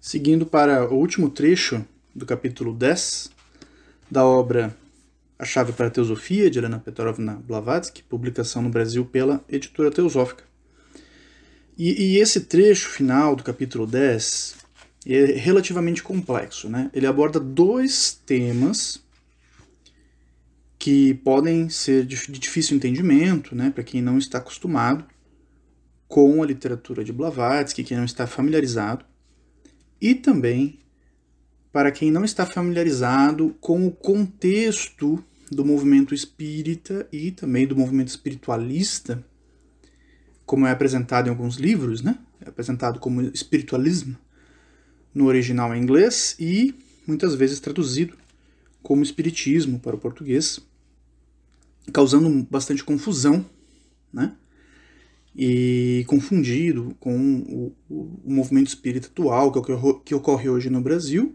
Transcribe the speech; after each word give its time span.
Seguindo 0.00 0.46
para 0.46 0.88
o 0.88 0.94
último 0.94 1.28
trecho 1.28 1.84
do 2.14 2.24
capítulo 2.24 2.72
10 2.72 3.30
da 4.08 4.24
obra 4.24 4.74
A 5.36 5.44
Chave 5.44 5.72
para 5.72 5.88
a 5.88 5.90
Teosofia, 5.90 6.48
de 6.48 6.58
Helena 6.58 6.78
Petrovna 6.78 7.42
Blavatsky, 7.44 8.04
publicação 8.04 8.62
no 8.62 8.68
Brasil 8.68 9.04
pela 9.04 9.44
Editora 9.48 9.90
Teosófica. 9.90 10.44
E, 11.76 12.14
e, 12.14 12.18
esse 12.18 12.42
trecho 12.42 12.88
final 12.88 13.34
do 13.34 13.42
capítulo 13.42 13.88
10 13.88 14.54
é 15.04 15.24
relativamente 15.32 16.00
complexo. 16.00 16.68
Né? 16.68 16.90
Ele 16.94 17.06
aborda 17.06 17.40
dois 17.40 18.20
temas 18.24 19.02
que 20.78 21.14
podem 21.14 21.68
ser 21.68 22.06
de 22.06 22.16
difícil 22.38 22.76
entendimento 22.76 23.52
né, 23.52 23.70
para 23.70 23.82
quem 23.82 24.00
não 24.00 24.16
está 24.16 24.38
acostumado 24.38 25.04
com 26.06 26.40
a 26.40 26.46
literatura 26.46 27.02
de 27.02 27.12
Blavatsky, 27.12 27.82
quem 27.82 27.96
não 27.96 28.04
está 28.04 28.28
familiarizado 28.28 29.04
e 30.00 30.14
também 30.14 30.78
para 31.72 31.92
quem 31.92 32.10
não 32.10 32.24
está 32.24 32.46
familiarizado 32.46 33.54
com 33.60 33.86
o 33.86 33.92
contexto 33.92 35.22
do 35.50 35.64
movimento 35.64 36.14
espírita 36.14 37.08
e 37.12 37.30
também 37.30 37.66
do 37.66 37.76
movimento 37.76 38.08
espiritualista, 38.08 39.24
como 40.44 40.66
é 40.66 40.70
apresentado 40.70 41.26
em 41.26 41.30
alguns 41.30 41.56
livros, 41.56 42.02
né? 42.02 42.18
É 42.40 42.48
apresentado 42.48 42.98
como 42.98 43.22
espiritualismo 43.22 44.16
no 45.14 45.26
original 45.26 45.74
em 45.74 45.82
inglês 45.82 46.36
e 46.38 46.74
muitas 47.06 47.34
vezes 47.34 47.60
traduzido 47.60 48.16
como 48.82 49.02
espiritismo 49.02 49.78
para 49.78 49.96
o 49.96 49.98
português, 49.98 50.60
causando 51.92 52.30
bastante 52.50 52.84
confusão, 52.84 53.44
né? 54.12 54.34
E 55.34 56.04
confundido 56.06 56.96
com 56.98 57.16
o, 57.16 57.76
o, 57.88 58.20
o 58.24 58.32
movimento 58.32 58.68
espírita 58.68 59.08
atual 59.08 59.52
que 59.52 59.58
ocorre, 59.58 60.00
que 60.04 60.14
ocorre 60.14 60.48
hoje 60.48 60.70
no 60.70 60.80
Brasil 60.80 61.34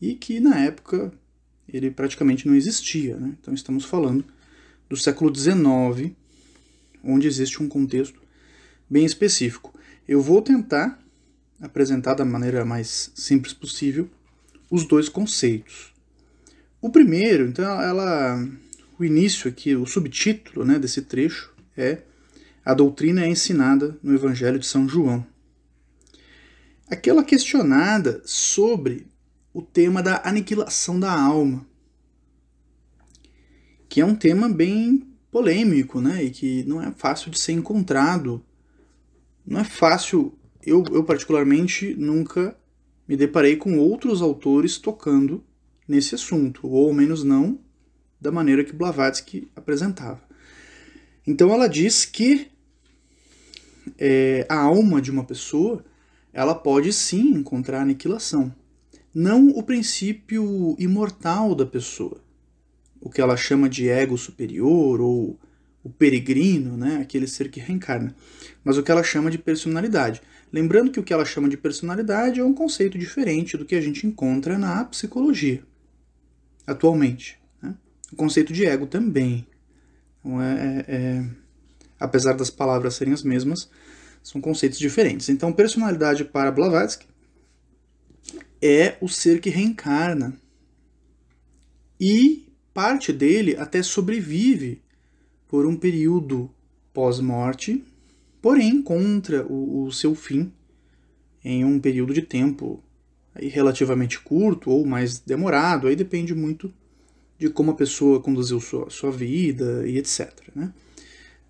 e 0.00 0.14
que 0.14 0.40
na 0.40 0.58
época 0.60 1.12
ele 1.68 1.90
praticamente 1.90 2.46
não 2.46 2.54
existia. 2.54 3.16
Né? 3.16 3.34
Então 3.40 3.54
estamos 3.54 3.84
falando 3.84 4.24
do 4.88 4.96
século 4.96 5.34
XIX, 5.34 6.12
onde 7.02 7.26
existe 7.26 7.62
um 7.62 7.68
contexto 7.68 8.20
bem 8.88 9.04
específico. 9.04 9.74
Eu 10.06 10.20
vou 10.20 10.42
tentar 10.42 10.98
apresentar 11.60 12.14
da 12.14 12.24
maneira 12.24 12.64
mais 12.64 13.10
simples 13.14 13.52
possível 13.52 14.08
os 14.70 14.84
dois 14.86 15.08
conceitos. 15.08 15.92
O 16.80 16.90
primeiro, 16.90 17.46
então, 17.46 17.80
ela, 17.80 18.46
o 18.98 19.04
início 19.04 19.48
aqui, 19.48 19.74
o 19.74 19.86
subtítulo 19.86 20.66
né, 20.66 20.78
desse 20.78 21.02
trecho 21.02 21.50
é 21.76 22.02
a 22.64 22.72
doutrina 22.72 23.24
é 23.24 23.28
ensinada 23.28 23.98
no 24.02 24.14
Evangelho 24.14 24.58
de 24.58 24.66
São 24.66 24.88
João. 24.88 25.26
Aquela 26.88 27.22
questionada 27.22 28.22
sobre 28.24 29.06
o 29.52 29.60
tema 29.60 30.02
da 30.02 30.22
aniquilação 30.24 30.98
da 30.98 31.12
alma, 31.12 31.66
que 33.88 34.00
é 34.00 34.04
um 34.04 34.14
tema 34.14 34.48
bem 34.48 35.06
polêmico, 35.30 36.00
né, 36.00 36.24
e 36.24 36.30
que 36.30 36.64
não 36.64 36.82
é 36.82 36.90
fácil 36.92 37.30
de 37.30 37.38
ser 37.38 37.52
encontrado. 37.52 38.44
Não 39.46 39.60
é 39.60 39.64
fácil, 39.64 40.36
eu, 40.64 40.82
eu 40.90 41.04
particularmente 41.04 41.94
nunca 41.96 42.56
me 43.06 43.16
deparei 43.16 43.56
com 43.56 43.78
outros 43.78 44.22
autores 44.22 44.78
tocando 44.78 45.44
nesse 45.86 46.14
assunto, 46.14 46.66
ou 46.66 46.88
ao 46.88 46.94
menos 46.94 47.22
não 47.22 47.60
da 48.18 48.32
maneira 48.32 48.64
que 48.64 48.72
Blavatsky 48.72 49.50
apresentava. 49.54 50.22
Então 51.26 51.52
ela 51.52 51.68
diz 51.68 52.04
que 52.04 52.53
é, 53.98 54.46
a 54.48 54.56
alma 54.56 55.00
de 55.00 55.10
uma 55.10 55.24
pessoa 55.24 55.84
ela 56.32 56.54
pode 56.54 56.92
sim 56.92 57.30
encontrar 57.30 57.80
aniquilação. 57.80 58.52
Não 59.14 59.48
o 59.50 59.62
princípio 59.62 60.74
imortal 60.78 61.54
da 61.54 61.64
pessoa, 61.64 62.20
o 63.00 63.08
que 63.08 63.20
ela 63.20 63.36
chama 63.36 63.68
de 63.68 63.88
ego 63.88 64.18
superior 64.18 65.00
ou 65.00 65.38
o 65.84 65.90
peregrino, 65.90 66.76
né, 66.76 66.98
aquele 67.00 67.28
ser 67.28 67.50
que 67.50 67.60
reencarna, 67.60 68.16
mas 68.64 68.76
o 68.76 68.82
que 68.82 68.90
ela 68.90 69.04
chama 69.04 69.30
de 69.30 69.38
personalidade. 69.38 70.20
Lembrando 70.52 70.90
que 70.90 70.98
o 70.98 71.02
que 71.02 71.12
ela 71.12 71.24
chama 71.24 71.48
de 71.48 71.56
personalidade 71.56 72.40
é 72.40 72.44
um 72.44 72.54
conceito 72.54 72.98
diferente 72.98 73.56
do 73.56 73.64
que 73.64 73.74
a 73.74 73.80
gente 73.80 74.06
encontra 74.06 74.58
na 74.58 74.84
psicologia 74.84 75.62
atualmente. 76.66 77.38
Né? 77.62 77.74
O 78.12 78.16
conceito 78.16 78.52
de 78.52 78.64
ego 78.64 78.86
também. 78.86 79.46
Então 80.20 80.40
é, 80.40 80.54
é, 80.54 80.84
é 80.88 81.24
apesar 82.04 82.34
das 82.34 82.50
palavras 82.50 82.94
serem 82.94 83.12
as 83.12 83.22
mesmas, 83.22 83.68
são 84.22 84.40
conceitos 84.40 84.78
diferentes. 84.78 85.28
Então, 85.28 85.52
personalidade 85.52 86.24
para 86.24 86.50
Blavatsky 86.50 87.06
é 88.62 88.96
o 89.00 89.08
ser 89.08 89.40
que 89.40 89.50
reencarna. 89.50 90.38
E 92.00 92.48
parte 92.72 93.12
dele 93.12 93.56
até 93.56 93.82
sobrevive 93.82 94.82
por 95.46 95.66
um 95.66 95.76
período 95.76 96.50
pós-morte, 96.92 97.84
porém 98.40 98.68
encontra 98.68 99.46
o, 99.46 99.84
o, 99.84 99.92
seu 99.92 100.14
fim 100.14 100.52
em 101.44 101.64
um 101.64 101.78
período 101.78 102.14
de 102.14 102.22
tempo 102.22 102.82
relativamente 103.34 104.20
curto 104.20 104.70
ou 104.70 104.86
mais 104.86 105.18
demorado, 105.18 105.86
aí 105.86 105.94
depende 105.94 106.34
muito 106.34 106.72
de 107.38 107.50
como 107.50 107.72
a 107.72 107.74
pessoa 107.74 108.20
conduziu 108.20 108.60
sua, 108.60 108.88
sua 108.90 109.10
vida 109.10 109.86
e 109.86 109.98
etc. 109.98 110.32
Né? 110.54 110.72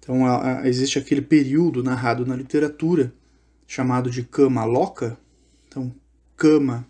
Então 0.04 0.26
a, 0.26 0.60
a, 0.60 0.69
existe 0.69 0.98
aquele 0.98 1.22
período 1.22 1.82
narrado 1.82 2.26
na 2.26 2.37
literatura 2.37 3.12
chamado 3.66 4.10
de 4.10 4.22
kama 4.22 4.62
loka. 4.65 5.19
Então 5.66 5.92
kama 6.37 6.87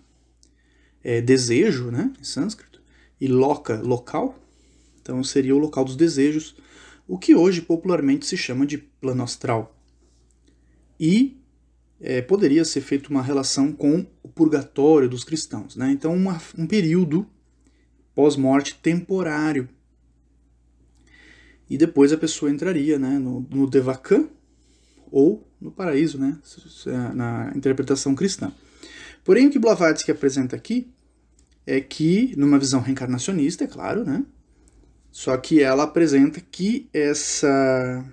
é 1.02 1.20
desejo, 1.20 1.90
né, 1.90 2.12
em 2.20 2.24
sânscrito, 2.24 2.82
e 3.20 3.28
loka 3.28 3.80
local. 3.80 4.36
Então 5.00 5.22
seria 5.22 5.54
o 5.54 5.58
local 5.58 5.84
dos 5.84 5.96
desejos, 5.96 6.56
o 7.06 7.16
que 7.16 7.36
hoje 7.36 7.62
popularmente 7.62 8.26
se 8.26 8.36
chama 8.36 8.66
de 8.66 8.78
plano 8.78 9.22
astral. 9.22 9.78
E 10.98 11.38
é, 12.00 12.20
poderia 12.20 12.64
ser 12.64 12.80
feita 12.80 13.10
uma 13.10 13.22
relação 13.22 13.72
com 13.72 14.04
o 14.22 14.28
purgatório 14.28 15.08
dos 15.08 15.22
cristãos. 15.22 15.76
Né? 15.76 15.90
Então, 15.90 16.14
uma, 16.14 16.40
um 16.56 16.66
período 16.66 17.26
pós-morte 18.14 18.78
temporário 18.82 19.68
e 21.68 21.78
depois 21.78 22.12
a 22.12 22.16
pessoa 22.16 22.50
entraria 22.50 22.98
né, 22.98 23.18
no, 23.18 23.46
no 23.50 23.68
Devakan 23.68 24.28
ou 25.10 25.46
no 25.60 25.70
paraíso, 25.70 26.18
né, 26.18 26.38
na 27.14 27.52
interpretação 27.54 28.14
cristã. 28.14 28.52
Porém, 29.22 29.46
o 29.46 29.50
que 29.50 29.58
Blavatsky 29.58 30.10
apresenta 30.10 30.54
aqui 30.56 30.88
é 31.66 31.80
que, 31.80 32.34
numa 32.36 32.58
visão 32.58 32.80
reencarnacionista, 32.80 33.64
é 33.64 33.66
claro, 33.66 34.04
né, 34.04 34.24
só 35.10 35.36
que 35.36 35.62
ela 35.62 35.84
apresenta 35.84 36.40
que 36.40 36.88
essa 36.92 38.04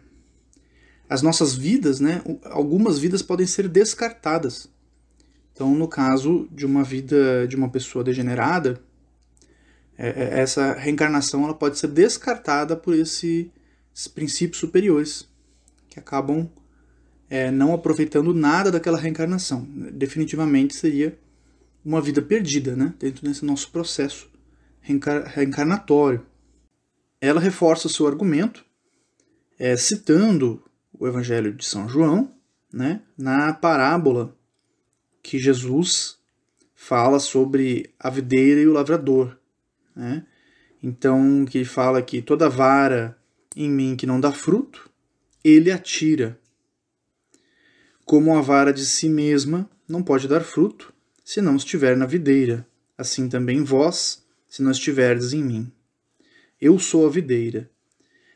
as 1.09 1.21
nossas 1.21 1.53
vidas, 1.53 1.99
né, 1.99 2.21
algumas 2.45 2.97
vidas 2.97 3.21
podem 3.21 3.45
ser 3.45 3.67
descartadas. 3.67 4.69
Então, 5.51 5.75
no 5.75 5.85
caso 5.85 6.47
de 6.49 6.65
uma 6.65 6.85
vida 6.85 7.45
de 7.49 7.55
uma 7.57 7.67
pessoa 7.67 8.01
degenerada, 8.01 8.79
é, 8.79 8.79
é, 8.79 8.90
essa 10.09 10.73
reencarnação 10.73 11.43
ela 11.43 11.53
pode 11.53 11.77
ser 11.77 11.87
descartada 11.87 12.75
por 12.75 12.95
esse, 12.95 13.51
esses 13.93 14.07
princípios 14.07 14.59
superiores 14.59 15.29
que 15.89 15.99
acabam 15.99 16.49
é, 17.29 17.51
não 17.51 17.73
aproveitando 17.73 18.33
nada 18.33 18.71
daquela 18.71 18.97
reencarnação. 18.97 19.65
Definitivamente 19.93 20.75
seria 20.75 21.17
uma 21.83 22.01
vida 22.01 22.21
perdida 22.21 22.75
né, 22.75 22.93
dentro 22.99 23.25
desse 23.25 23.45
nosso 23.45 23.71
processo 23.71 24.29
reencar 24.81 25.23
reencarnatório. 25.25 26.25
Ela 27.19 27.39
reforça 27.39 27.87
seu 27.87 28.07
argumento 28.07 28.65
é, 29.59 29.77
citando 29.77 30.63
o 30.99 31.07
Evangelho 31.07 31.53
de 31.53 31.63
São 31.63 31.87
João 31.87 32.33
né, 32.73 33.01
na 33.17 33.53
parábola 33.53 34.35
que 35.21 35.37
Jesus 35.37 36.17
fala 36.73 37.19
sobre 37.19 37.93
a 37.99 38.09
videira 38.09 38.61
e 38.61 38.67
o 38.67 38.73
lavrador. 38.73 39.37
Né? 39.95 40.25
Então, 40.81 41.45
que 41.45 41.63
fala 41.63 42.01
que 42.01 42.21
toda 42.21 42.49
vara 42.49 43.17
em 43.55 43.69
mim 43.69 43.95
que 43.95 44.05
não 44.05 44.19
dá 44.19 44.31
fruto, 44.31 44.89
ele 45.43 45.71
atira. 45.71 46.39
Como 48.05 48.35
a 48.35 48.41
vara 48.41 48.73
de 48.73 48.85
si 48.85 49.09
mesma 49.09 49.69
não 49.87 50.01
pode 50.01 50.27
dar 50.27 50.41
fruto, 50.41 50.93
se 51.23 51.41
não 51.41 51.55
estiver 51.55 51.95
na 51.95 52.05
videira, 52.05 52.67
assim 52.97 53.29
também 53.29 53.63
vós, 53.63 54.25
se 54.47 54.61
não 54.61 54.71
estiverdes 54.71 55.33
em 55.33 55.43
mim. 55.43 55.71
Eu 56.59 56.77
sou 56.79 57.05
a 57.05 57.09
videira. 57.09 57.69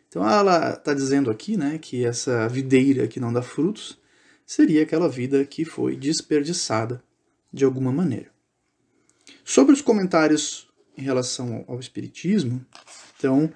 Então 0.07 0.27
ela 0.27 0.73
está 0.73 0.93
dizendo 0.93 1.29
aqui 1.29 1.57
né, 1.57 1.77
que 1.77 2.05
essa 2.05 2.47
videira 2.47 3.07
que 3.07 3.19
não 3.19 3.33
dá 3.33 3.41
frutos 3.41 3.99
seria 4.45 4.83
aquela 4.83 5.09
vida 5.09 5.43
que 5.43 5.65
foi 5.65 5.95
desperdiçada 5.95 7.03
de 7.51 7.65
alguma 7.65 7.91
maneira. 7.91 8.29
Sobre 9.43 9.73
os 9.73 9.81
comentários 9.81 10.64
em 10.97 11.01
relação 11.01 11.65
ao, 11.68 11.80
Espiritismo, 11.80 12.65
então 13.18 13.51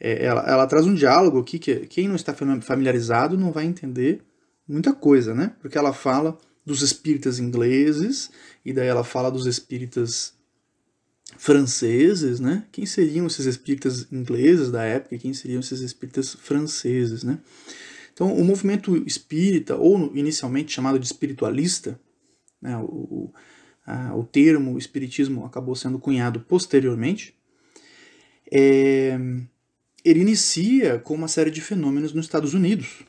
é, 0.00 0.24
ela, 0.24 0.42
ela, 0.42 0.66
traz 0.66 0.86
um 0.86 0.94
diálogo 0.94 1.38
aqui 1.38 1.58
que 1.58 1.86
quem 1.86 2.08
não 2.08 2.16
está 2.16 2.34
familiarizado 2.60 3.36
não 3.38 3.52
vai 3.52 3.64
entender 3.64 4.22
muita 4.66 4.92
coisa, 4.92 5.34
né? 5.34 5.54
Porque 5.60 5.78
ela 5.78 5.92
fala 5.92 6.38
dos 6.64 6.82
espíritas 6.82 7.38
ingleses, 7.38 8.30
e 8.64 8.72
daí 8.72 8.88
ela 8.88 9.04
fala 9.04 9.30
dos 9.30 9.46
espíritas 9.46 10.34
franceses, 11.36 12.40
né? 12.40 12.66
Quem 12.72 12.86
seriam 12.86 13.26
esses 13.26 13.46
espíritas 13.46 14.06
ingleses 14.12 14.70
da 14.70 14.82
época 14.84 15.18
quem 15.18 15.32
seriam 15.32 15.60
esses 15.60 15.80
espíritas 15.80 16.34
franceses, 16.34 17.22
né? 17.22 17.38
Então, 18.12 18.32
o 18.32 18.44
movimento 18.44 18.96
espírita, 19.06 19.76
ou 19.76 20.16
inicialmente 20.16 20.72
chamado 20.72 21.00
de 21.00 21.06
espiritualista, 21.06 21.98
né, 22.62 22.78
o, 22.78 23.32
a, 23.86 24.14
o 24.16 24.24
termo 24.24 24.78
espiritismo 24.78 25.44
acabou 25.44 25.74
sendo 25.74 25.98
cunhado 25.98 26.40
posteriormente, 26.40 27.34
é, 28.50 29.18
ele 30.04 30.20
inicia 30.20 30.98
com 30.98 31.14
uma 31.14 31.28
série 31.28 31.50
de 31.50 31.60
fenômenos 31.60 32.12
nos 32.12 32.26
Estados 32.26 32.54
Unidos, 32.54 33.04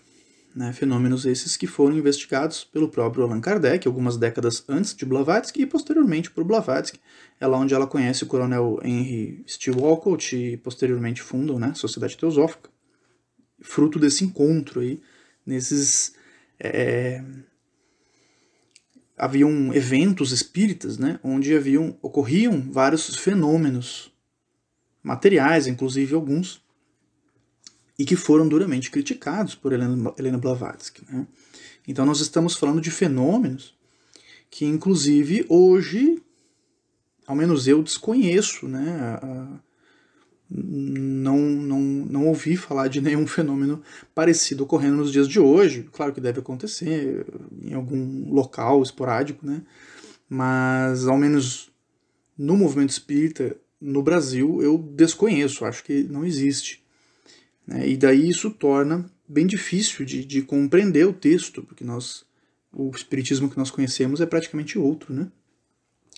né, 0.55 0.71
fenômenos 0.71 1.25
esses 1.25 1.57
que 1.57 1.67
foram 1.67 1.97
investigados 1.97 2.63
pelo 2.63 2.87
próprio 2.87 3.25
Allan 3.25 3.41
Kardec 3.41 3.85
algumas 3.85 4.15
décadas 4.15 4.63
antes 4.69 4.95
de 4.95 5.05
Blavatsky 5.05 5.63
e 5.63 5.65
posteriormente 5.65 6.31
por 6.31 6.45
Blavatsky. 6.45 6.99
É 7.41 7.45
lá 7.45 7.57
onde 7.57 7.73
ela 7.73 7.85
conhece 7.85 8.23
o 8.23 8.27
coronel 8.27 8.79
Henry 8.81 9.43
Steele 9.45 9.77
Walcott 9.77 10.33
e 10.33 10.55
posteriormente 10.55 11.21
fundam 11.21 11.59
né, 11.59 11.71
a 11.71 11.75
Sociedade 11.75 12.17
Teosófica. 12.17 12.69
Fruto 13.61 13.99
desse 13.99 14.23
encontro 14.23 14.79
aí, 14.79 15.01
nesses... 15.45 16.15
É, 16.57 17.21
haviam 19.17 19.73
eventos 19.73 20.31
espíritas, 20.31 20.97
né, 20.97 21.19
onde 21.23 21.55
haviam, 21.55 21.97
ocorriam 22.01 22.61
vários 22.71 23.15
fenômenos 23.15 24.11
materiais, 25.01 25.67
inclusive 25.67 26.15
alguns, 26.15 26.61
e 27.97 28.03
que 28.03 28.15
foram 28.15 28.47
duramente 28.47 28.91
criticados 28.91 29.55
por 29.55 29.71
Helena, 29.71 30.13
Helena 30.17 30.37
Blavatsky. 30.37 31.03
Né? 31.09 31.25
Então 31.87 32.05
nós 32.05 32.19
estamos 32.19 32.55
falando 32.55 32.81
de 32.81 32.91
fenômenos 32.91 33.73
que, 34.49 34.65
inclusive, 34.65 35.45
hoje, 35.49 36.21
ao 37.25 37.35
menos 37.35 37.67
eu 37.67 37.83
desconheço, 37.83 38.67
né? 38.67 39.19
A, 39.21 39.59
não, 40.49 41.37
não, 41.39 41.79
não 41.79 42.27
ouvi 42.27 42.55
falar 42.55 42.87
de 42.87 43.01
nenhum 43.01 43.25
fenômeno 43.25 43.81
parecido 44.13 44.63
ocorrendo 44.63 44.97
nos 44.97 45.11
dias 45.11 45.27
de 45.27 45.39
hoje. 45.39 45.89
Claro 45.91 46.13
que 46.13 46.21
deve 46.21 46.39
acontecer 46.39 47.25
em 47.61 47.73
algum 47.73 48.31
local 48.31 48.81
esporádico, 48.83 49.45
né? 49.45 49.61
mas 50.29 51.07
ao 51.07 51.17
menos 51.17 51.71
no 52.37 52.55
movimento 52.55 52.89
espírita 52.89 53.55
no 53.79 54.01
Brasil 54.01 54.61
eu 54.61 54.77
desconheço, 54.77 55.65
acho 55.65 55.83
que 55.83 56.03
não 56.03 56.25
existe. 56.25 56.83
Né? 57.65 57.89
E 57.89 57.97
daí 57.97 58.29
isso 58.29 58.51
torna 58.51 59.05
bem 59.27 59.47
difícil 59.47 60.05
de, 60.05 60.23
de 60.23 60.41
compreender 60.41 61.07
o 61.07 61.13
texto, 61.13 61.63
porque 61.63 61.83
nós 61.83 62.25
o 62.75 62.91
espiritismo 62.93 63.49
que 63.49 63.57
nós 63.57 63.71
conhecemos 63.71 64.19
é 64.19 64.25
praticamente 64.25 64.77
outro, 64.77 65.13
né? 65.13 65.31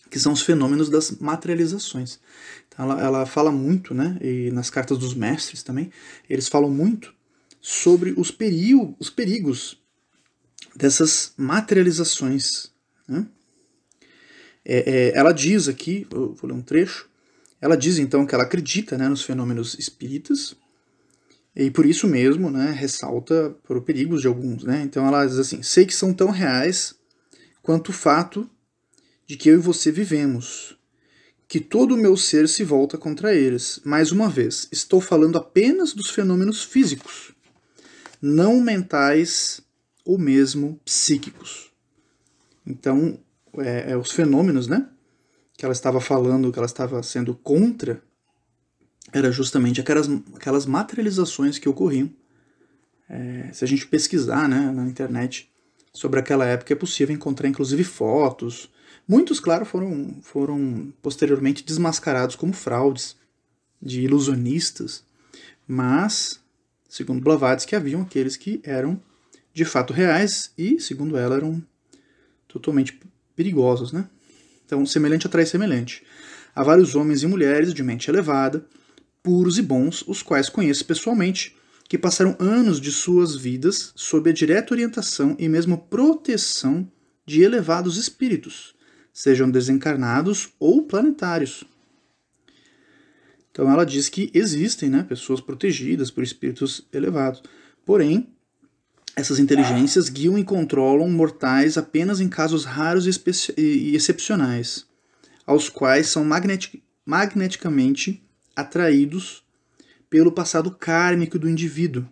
Que 0.09 0.19
são 0.19 0.33
os 0.33 0.41
fenômenos 0.41 0.89
das 0.89 1.11
materializações. 1.11 2.19
Então 2.67 2.85
ela, 2.85 3.01
ela 3.01 3.25
fala 3.25 3.51
muito, 3.51 3.93
né? 3.93 4.17
e 4.21 4.51
nas 4.51 4.69
cartas 4.69 4.97
dos 4.97 5.13
mestres 5.13 5.63
também, 5.63 5.91
eles 6.29 6.47
falam 6.47 6.69
muito 6.69 7.13
sobre 7.61 8.13
os, 8.17 8.31
perigo, 8.31 8.95
os 8.99 9.09
perigos 9.09 9.81
dessas 10.75 11.33
materializações. 11.37 12.71
Né? 13.07 13.27
É, 14.63 14.77
é, 14.77 15.17
ela 15.17 15.31
diz 15.31 15.67
aqui, 15.67 16.07
vou 16.09 16.37
ler 16.43 16.53
um 16.53 16.61
trecho, 16.61 17.09
ela 17.59 17.75
diz 17.75 17.97
então 17.97 18.25
que 18.25 18.35
ela 18.35 18.43
acredita 18.43 18.97
né, 18.97 19.09
nos 19.09 19.23
fenômenos 19.23 19.77
espíritas, 19.79 20.55
e 21.59 21.71
por 21.71 21.87
isso 21.87 22.07
mesmo, 22.07 22.51
né, 22.51 22.69
ressalta 22.69 23.55
por 23.63 23.81
perigos 23.81 24.21
de 24.21 24.27
alguns, 24.27 24.63
né? 24.63 24.83
Então 24.83 25.07
ela 25.07 25.25
diz 25.25 25.39
assim: 25.39 25.63
"Sei 25.63 25.87
que 25.87 25.93
são 25.93 26.13
tão 26.13 26.29
reais 26.29 26.93
quanto 27.63 27.89
o 27.89 27.93
fato 27.93 28.47
de 29.27 29.35
que 29.35 29.49
eu 29.49 29.55
e 29.55 29.61
você 29.61 29.91
vivemos, 29.91 30.77
que 31.47 31.59
todo 31.59 31.93
o 31.93 31.97
meu 31.97 32.15
ser 32.15 32.47
se 32.47 32.63
volta 32.63 32.97
contra 32.97 33.35
eles. 33.35 33.81
Mais 33.83 34.11
uma 34.11 34.29
vez, 34.29 34.67
estou 34.71 35.01
falando 35.01 35.37
apenas 35.37 35.93
dos 35.93 36.09
fenômenos 36.09 36.63
físicos, 36.63 37.33
não 38.21 38.61
mentais 38.61 39.61
ou 40.05 40.17
mesmo 40.17 40.79
psíquicos. 40.85 41.71
Então, 42.65 43.19
é, 43.57 43.91
é 43.91 43.97
os 43.97 44.11
fenômenos, 44.11 44.67
né? 44.67 44.89
Que 45.57 45.65
ela 45.65 45.73
estava 45.73 45.99
falando, 45.99 46.51
que 46.51 46.57
ela 46.57 46.65
estava 46.65 47.03
sendo 47.03 47.35
contra, 47.35 48.01
era 49.11 49.31
justamente 49.31 49.81
aquelas, 49.81 50.09
aquelas 50.35 50.65
materializações 50.65 51.59
que 51.59 51.69
ocorriam. 51.69 52.09
É, 53.09 53.49
se 53.53 53.63
a 53.63 53.67
gente 53.67 53.87
pesquisar 53.87 54.47
né, 54.49 54.71
na 54.71 54.85
internet 54.85 55.49
sobre 55.93 56.19
aquela 56.19 56.45
época, 56.45 56.73
é 56.73 56.75
possível 56.75 57.15
encontrar 57.15 57.47
inclusive 57.47 57.83
fotos. 57.83 58.69
Muitos, 59.07 59.39
claro, 59.39 59.65
foram, 59.65 60.17
foram 60.21 60.93
posteriormente 61.01 61.63
desmascarados 61.63 62.35
como 62.35 62.51
fraudes 62.51 63.15
de 63.81 64.01
ilusionistas, 64.01 65.03
mas, 65.67 66.39
segundo 66.89 67.21
Blavatsky, 67.21 67.75
haviam 67.75 68.01
aqueles 68.01 68.35
que 68.35 68.59
eram 68.63 69.01
de 69.53 69.63
fato 69.63 69.93
reais 69.93 70.51
e, 70.57 70.79
segundo 70.79 71.15
ela, 71.17 71.35
eram 71.35 71.63
totalmente 72.47 72.99
perigosos. 73.35 73.91
Né? 73.91 74.09
Então, 74.65 74.85
semelhante 74.85 75.27
atrai 75.27 75.45
semelhante. 75.45 76.03
Há 76.53 76.63
vários 76.63 76.95
homens 76.95 77.23
e 77.23 77.27
mulheres 77.27 77.73
de 77.73 77.83
mente 77.83 78.09
elevada 78.09 78.65
puros 79.27 79.57
e 79.57 79.61
bons, 79.61 80.05
os 80.07 80.23
quais 80.23 80.47
conheço 80.47 80.85
pessoalmente, 80.85 81.53
que 81.89 81.97
passaram 81.97 82.35
anos 82.39 82.79
de 82.79 82.93
suas 82.93 83.35
vidas 83.35 83.91
sob 83.93 84.29
a 84.29 84.33
direta 84.33 84.73
orientação 84.73 85.35
e 85.37 85.49
mesmo 85.49 85.77
proteção 85.77 86.89
de 87.25 87.41
elevados 87.41 87.97
espíritos, 87.97 88.73
sejam 89.17 89.49
desencarnados 89.49 90.49
ou 90.59 90.83
planetários. 90.83 91.63
Então 93.49 93.67
ela 93.71 93.83
diz 93.83 94.09
que 94.09 94.29
existem 94.31 94.91
né, 94.91 95.01
pessoas 95.01 95.41
protegidas 95.41 96.11
por 96.11 96.23
espíritos 96.23 96.87
elevados. 96.93 97.41
Porém, 97.83 98.29
essas 99.15 99.39
inteligências 99.39 100.07
guiam 100.07 100.37
e 100.37 100.43
controlam 100.43 101.09
mortais 101.09 101.79
apenas 101.79 102.21
em 102.21 102.29
casos 102.29 102.63
raros 102.63 103.07
e, 103.07 103.95
excepcionais, 103.95 104.85
aos 105.47 105.67
quais 105.67 106.05
são 106.09 106.23
magnetic 106.23 106.83
magneticamente 107.03 108.23
atraídos 108.55 109.43
pelo 110.11 110.31
passado 110.31 110.69
kármico 110.69 111.39
do 111.39 111.49
indivíduo. 111.49 112.07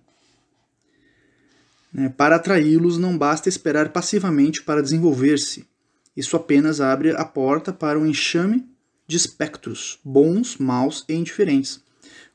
Né? 1.93 2.09
Para 2.09 2.37
atraí-los, 2.37 2.97
não 2.97 3.15
basta 3.15 3.47
esperar 3.47 3.89
passivamente 3.89 4.63
para 4.63 4.81
desenvolver-se. 4.81 5.67
Isso 6.15 6.35
apenas 6.35 6.79
abre 6.79 7.11
a 7.11 7.25
porta 7.25 7.73
para 7.73 7.99
um 7.99 8.05
enxame 8.05 8.65
de 9.07 9.17
espectros, 9.17 9.99
bons, 10.03 10.57
maus 10.57 11.05
e 11.07 11.13
indiferentes, 11.13 11.81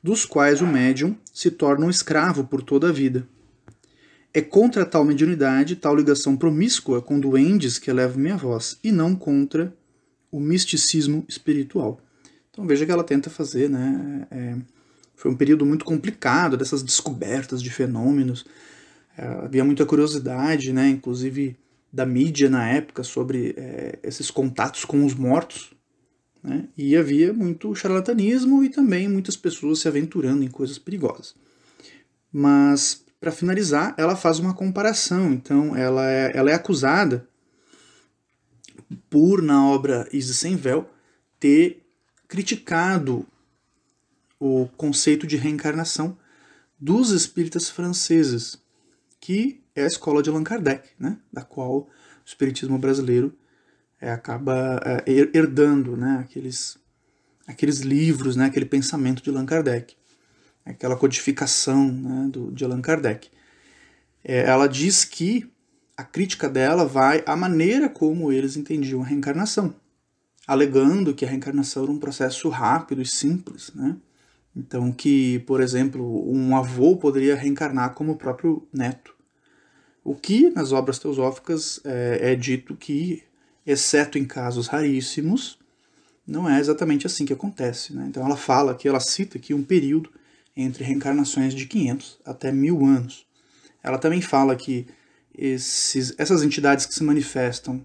dos 0.03 0.25
quais 0.25 0.61
o 0.61 0.67
médium 0.67 1.17
se 1.33 1.51
torna 1.51 1.87
um 1.87 1.91
escravo 1.91 2.45
por 2.45 2.63
toda 2.63 2.89
a 2.89 2.93
vida. 2.93 3.27
É 4.33 4.41
contra 4.41 4.87
tal 4.87 5.05
mediunidade, 5.05 5.75
tal 5.75 5.97
ligação 5.97 6.37
promíscua 6.37 7.03
com 7.03 7.19
duendes 7.19 7.79
que 7.79 7.91
elevo 7.91 8.19
minha 8.19 8.37
voz, 8.37 8.79
e 8.85 8.93
não 8.93 9.17
contra 9.17 9.75
o 10.31 10.39
misticismo 10.39 11.25
espiritual. 11.29 12.01
Então 12.51 12.65
veja 12.67 12.87
que 12.87 12.93
ela 12.93 13.03
tenta 13.03 13.29
fazer, 13.29 13.69
né? 13.69 14.27
É, 14.31 14.57
foi 15.17 15.31
um 15.31 15.37
período 15.37 15.67
muito 15.67 15.85
complicado 15.85 16.57
dessas 16.57 16.83
descobertas 16.83 17.61
de 17.61 17.71
fenômenos. 17.71 18.47
É, 19.19 19.25
havia 19.27 19.65
muita 19.65 19.85
curiosidade, 19.85 20.73
né? 20.73 20.89
Inclusive 20.89 21.57
da 21.93 22.07
mídia 22.07 22.49
na 22.49 22.69
época 22.69 23.03
sobre 23.03 23.55
é, 23.57 23.99
esses 24.03 24.31
contatos 24.31 24.85
com 24.85 25.05
os 25.05 25.15
mortos. 25.15 25.73
Né? 26.43 26.69
E 26.77 26.97
havia 26.97 27.33
muito 27.33 27.75
charlatanismo 27.75 28.65
e 28.65 28.69
também 28.69 29.09
muitas 29.09 29.37
pessoas 29.37 29.81
se 29.81 29.89
aventurando 29.89 30.43
em 30.43 30.49
coisas 30.49 30.79
perigosas. 30.79 31.35
Mas, 32.33 33.05
para 33.21 33.33
finalizar, 33.33 33.95
ela 33.99 34.17
faz 34.17 34.39
uma 34.39 34.55
comparação. 34.55 35.33
Então, 35.33 35.77
ela 35.77 36.09
é, 36.09 36.33
ela 36.35 36.51
é 36.51 36.55
acusada 36.55 37.29
por, 39.09 39.43
na 39.43 39.67
obra 39.67 40.09
Isis 40.13 40.39
Sem 40.39 40.57
Véu, 40.57 40.89
ter 41.39 41.83
criticado 42.29 43.27
o 44.39 44.69
conceito 44.77 45.27
de 45.27 45.37
reencarnação 45.37 46.17
dos 46.79 47.11
espíritas 47.11 47.69
franceses, 47.69 48.59
que 49.21 49.60
é 49.75 49.85
a 49.85 49.87
escola 49.87 50.23
de 50.23 50.31
Allan 50.31 50.45
Kardec, 50.45 50.89
né, 50.99 51.19
da 51.33 51.43
qual 51.43 51.79
o 51.79 51.89
espiritismo 52.25 52.79
brasileiro 52.79 53.37
é, 54.01 54.11
acaba 54.11 54.81
é, 54.85 55.05
herdando 55.35 55.97
né, 55.97 56.19
aqueles, 56.21 56.79
aqueles 57.47 57.81
livros, 57.81 58.37
né, 58.37 58.47
aquele 58.47 58.67
pensamento 58.67 59.23
de 59.23 59.31
Allan 59.31 59.47
Kardec, 59.47 59.97
aquela 60.65 60.97
codificação 60.97 61.91
né, 61.91 62.29
do, 62.31 62.51
de 62.53 62.65
Allan 62.65 62.81
Kardec. 62.81 63.31
É, 64.23 64.41
ela 64.43 64.67
diz 64.67 65.05
que 65.05 65.51
a 65.97 66.05
crítica 66.05 66.49
dela 66.49 66.85
vai 66.85 67.23
à 67.27 67.37
maneira 67.37 67.89
como 67.89 68.33
eles 68.33 68.57
entendiam 68.57 69.03
a 69.03 69.07
reencarnação 69.07 69.75
alegando 70.51 71.15
que 71.15 71.25
a 71.25 71.29
reencarnação 71.29 71.85
era 71.85 71.93
um 71.93 71.99
processo 71.99 72.49
rápido 72.49 73.01
e 73.01 73.07
simples, 73.07 73.71
né? 73.73 73.97
Então 74.55 74.91
que, 74.91 75.39
por 75.41 75.61
exemplo, 75.61 76.29
um 76.29 76.57
avô 76.57 76.97
poderia 76.97 77.37
reencarnar 77.37 77.95
como 77.95 78.13
o 78.13 78.17
próprio 78.17 78.67
neto. 78.73 79.15
O 80.03 80.15
que 80.15 80.51
nas 80.51 80.73
obras 80.73 80.99
teosóficas 80.99 81.81
é, 81.85 82.33
é 82.33 82.35
dito 82.35 82.75
que, 82.75 83.23
exceto 83.67 84.19
em 84.19 84.25
casos 84.25 84.67
raríssimos, 84.67 85.59
não 86.27 86.49
é 86.49 86.59
exatamente 86.59 87.07
assim 87.07 87.25
que 87.25 87.33
acontece. 87.33 87.93
Né? 87.93 88.07
Então 88.09 88.25
ela 88.25 88.37
fala 88.37 88.75
que 88.75 88.89
ela 88.89 89.01
cita 89.01 89.37
aqui 89.37 89.53
um 89.53 89.63
período 89.63 90.11
entre 90.57 90.85
reencarnações 90.85 91.55
de 91.55 91.67
500 91.67 92.19
até 92.25 92.53
mil 92.53 92.85
anos. 92.85 93.27
Ela 93.83 93.99
também 93.99 94.21
fala 94.21 94.55
que 94.57 94.87
esses, 95.37 96.15
essas 96.19 96.43
entidades 96.43 96.87
que 96.87 96.95
se 96.95 97.03
manifestam, 97.03 97.85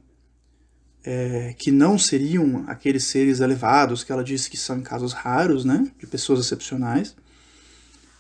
é, 1.04 1.54
que 1.58 1.72
não 1.72 1.98
seriam 1.98 2.64
aqueles 2.68 3.04
seres 3.06 3.40
elevados 3.40 4.04
que 4.04 4.12
ela 4.12 4.24
disse 4.24 4.50
que 4.50 4.58
são 4.58 4.78
em 4.78 4.82
casos 4.82 5.14
raros, 5.14 5.64
né, 5.64 5.90
de 6.00 6.08
pessoas 6.08 6.40
excepcionais, 6.40 7.16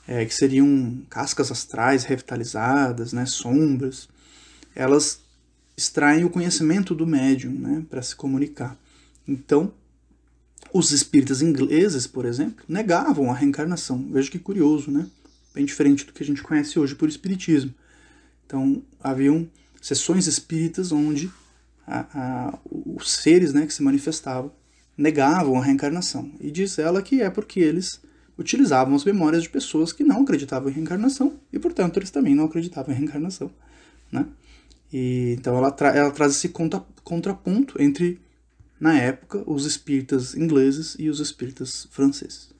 é, 0.07 0.25
que 0.25 0.33
seriam 0.33 1.01
cascas 1.09 1.51
astrais 1.51 2.03
revitalizadas, 2.03 3.13
né, 3.13 3.25
sombras, 3.25 4.07
elas 4.75 5.21
extraem 5.77 6.23
o 6.23 6.29
conhecimento 6.29 6.93
do 6.93 7.05
médium 7.05 7.51
né, 7.51 7.85
para 7.89 8.01
se 8.01 8.15
comunicar. 8.15 8.77
Então, 9.27 9.73
os 10.73 10.91
espíritas 10.91 11.41
ingleses, 11.41 12.05
por 12.07 12.25
exemplo, 12.25 12.63
negavam 12.67 13.31
a 13.31 13.33
reencarnação. 13.33 14.07
Veja 14.11 14.29
que 14.29 14.39
curioso, 14.39 14.91
né? 14.91 15.07
Bem 15.53 15.65
diferente 15.65 16.05
do 16.05 16.13
que 16.13 16.21
a 16.21 16.25
gente 16.25 16.43
conhece 16.43 16.77
hoje 16.77 16.95
por 16.95 17.07
espiritismo. 17.07 17.73
Então, 18.45 18.83
haviam 19.01 19.49
sessões 19.81 20.27
espíritas 20.27 20.91
onde 20.91 21.31
a, 21.87 21.99
a, 22.13 22.59
os 22.69 23.11
seres 23.11 23.53
né, 23.53 23.65
que 23.65 23.73
se 23.73 23.83
manifestavam 23.83 24.51
negavam 24.97 25.57
a 25.57 25.63
reencarnação. 25.63 26.31
E 26.39 26.51
diz 26.51 26.77
ela 26.77 27.01
que 27.01 27.21
é 27.21 27.29
porque 27.29 27.59
eles 27.59 28.01
utilizavam 28.37 28.95
as 28.95 29.03
memórias 29.03 29.43
de 29.43 29.49
pessoas 29.49 29.91
que 29.91 30.03
não 30.03 30.23
acreditavam 30.23 30.69
em 30.69 30.73
reencarnação 30.73 31.33
e, 31.51 31.59
portanto, 31.59 31.97
eles 31.97 32.11
também 32.11 32.35
não 32.35 32.45
acreditavam 32.45 32.93
em 32.93 32.97
reencarnação. 32.97 33.51
Né? 34.11 34.25
E, 34.91 35.35
então, 35.37 35.57
ela, 35.57 35.71
tra 35.71 35.95
ela 35.95 36.11
traz 36.11 36.33
esse 36.33 36.49
contra 36.49 36.83
contraponto 37.03 37.81
entre, 37.81 38.19
na 38.79 38.97
época, 38.97 39.43
os 39.45 39.65
espíritas 39.65 40.35
ingleses 40.35 40.95
e 40.97 41.09
os 41.09 41.19
espíritas 41.19 41.87
franceses. 41.91 42.54